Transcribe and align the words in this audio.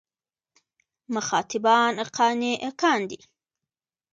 مخاطبان 1.15 1.93
قانع 2.17 2.59
کاندي. 2.81 3.19